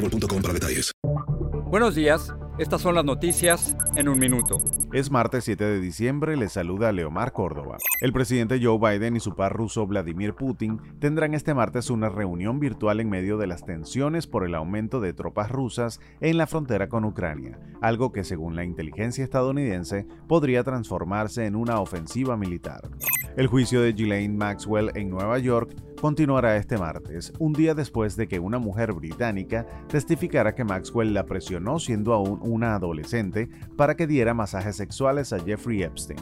boostmobile.com 0.00 0.42
para 0.42 0.54
detalles. 0.54 0.92
Buenos 1.70 1.94
días, 1.94 2.34
estas 2.58 2.80
son 2.80 2.96
las 2.96 3.04
noticias 3.04 3.76
en 3.94 4.08
un 4.08 4.18
minuto. 4.18 4.58
Es 4.92 5.08
martes 5.12 5.44
7 5.44 5.62
de 5.62 5.80
diciembre, 5.80 6.36
le 6.36 6.48
saluda 6.48 6.90
Leomar 6.90 7.32
Córdoba. 7.32 7.78
El 8.00 8.12
presidente 8.12 8.58
Joe 8.60 8.78
Biden 8.78 9.14
y 9.14 9.20
su 9.20 9.36
par 9.36 9.52
ruso 9.52 9.86
Vladimir 9.86 10.34
Putin 10.34 10.80
tendrán 10.98 11.32
este 11.32 11.54
martes 11.54 11.88
una 11.88 12.08
reunión 12.08 12.58
virtual 12.58 12.98
en 12.98 13.08
medio 13.08 13.38
de 13.38 13.46
las 13.46 13.64
tensiones 13.64 14.26
por 14.26 14.44
el 14.44 14.56
aumento 14.56 15.00
de 15.00 15.12
tropas 15.12 15.48
rusas 15.48 16.00
en 16.20 16.38
la 16.38 16.48
frontera 16.48 16.88
con 16.88 17.04
Ucrania, 17.04 17.60
algo 17.80 18.10
que 18.10 18.24
según 18.24 18.56
la 18.56 18.64
inteligencia 18.64 19.22
estadounidense 19.22 20.08
podría 20.26 20.64
transformarse 20.64 21.46
en 21.46 21.54
una 21.54 21.80
ofensiva 21.80 22.36
militar. 22.36 22.90
El 23.36 23.46
juicio 23.46 23.80
de 23.80 23.92
Ghislaine 23.92 24.36
Maxwell 24.36 24.90
en 24.96 25.08
Nueva 25.08 25.38
York 25.38 25.74
continuará 26.00 26.56
este 26.56 26.76
martes, 26.76 27.32
un 27.38 27.52
día 27.52 27.74
después 27.74 28.16
de 28.16 28.26
que 28.26 28.40
una 28.40 28.58
mujer 28.58 28.92
británica 28.92 29.66
testificara 29.86 30.54
que 30.54 30.64
Maxwell 30.64 31.14
la 31.14 31.26
presionó 31.26 31.78
siendo 31.78 32.12
aún 32.12 32.40
una 32.42 32.74
adolescente 32.74 33.48
para 33.76 33.94
que 33.94 34.08
diera 34.08 34.34
masajes 34.34 34.76
sexuales 34.76 35.32
a 35.32 35.38
Jeffrey 35.38 35.82
Epstein. 35.82 36.18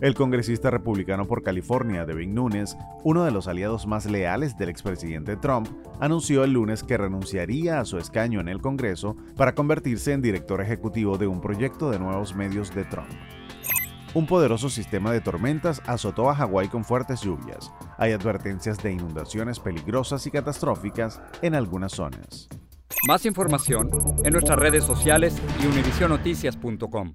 El 0.00 0.14
congresista 0.14 0.70
republicano 0.70 1.28
por 1.28 1.42
California, 1.42 2.04
Devin 2.04 2.34
Nunes, 2.34 2.76
uno 3.04 3.24
de 3.24 3.30
los 3.30 3.46
aliados 3.46 3.86
más 3.86 4.06
leales 4.06 4.56
del 4.56 4.70
expresidente 4.70 5.36
Trump, 5.36 5.68
anunció 6.00 6.42
el 6.42 6.54
lunes 6.54 6.82
que 6.82 6.96
renunciaría 6.96 7.78
a 7.78 7.84
su 7.84 7.98
escaño 7.98 8.40
en 8.40 8.48
el 8.48 8.60
Congreso 8.60 9.16
para 9.36 9.54
convertirse 9.54 10.12
en 10.14 10.22
director 10.22 10.60
ejecutivo 10.60 11.16
de 11.16 11.28
un 11.28 11.40
proyecto 11.40 11.90
de 11.90 11.98
nuevos 11.98 12.34
medios 12.34 12.74
de 12.74 12.84
Trump. 12.86 13.10
Un 14.12 14.26
poderoso 14.26 14.68
sistema 14.68 15.12
de 15.12 15.20
tormentas 15.20 15.80
azotó 15.86 16.30
a 16.30 16.34
Hawái 16.34 16.68
con 16.68 16.84
fuertes 16.84 17.20
lluvias. 17.20 17.72
Hay 17.96 18.10
advertencias 18.10 18.82
de 18.82 18.90
inundaciones 18.92 19.60
peligrosas 19.60 20.26
y 20.26 20.32
catastróficas 20.32 21.22
en 21.42 21.54
algunas 21.54 21.92
zonas. 21.92 22.48
Más 23.06 23.24
información 23.24 23.88
en 24.24 24.32
nuestras 24.32 24.58
redes 24.58 24.82
sociales 24.82 25.40
y 25.62 25.66
univisionoticias.com. 25.66 27.14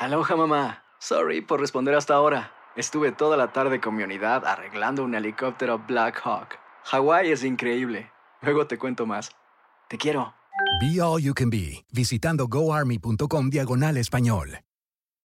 Aloha 0.00 0.36
mamá. 0.36 0.82
Sorry 0.98 1.42
por 1.42 1.60
responder 1.60 1.94
hasta 1.94 2.14
ahora. 2.14 2.52
Estuve 2.74 3.12
toda 3.12 3.36
la 3.36 3.52
tarde 3.52 3.78
con 3.78 3.94
mi 3.94 4.02
unidad 4.02 4.46
arreglando 4.46 5.04
un 5.04 5.14
helicóptero 5.14 5.78
Black 5.86 6.22
Hawk. 6.24 6.58
Hawái 6.84 7.30
es 7.30 7.44
increíble. 7.44 8.10
Luego 8.40 8.66
te 8.66 8.78
cuento 8.78 9.04
más. 9.04 9.30
Te 9.88 9.98
quiero. 9.98 10.32
Be 10.80 11.02
All 11.02 11.20
You 11.22 11.34
Can 11.34 11.50
Be, 11.50 11.84
visitando 11.92 12.46
goarmy.com 12.48 13.50
diagonal 13.50 13.98
español. 13.98 14.60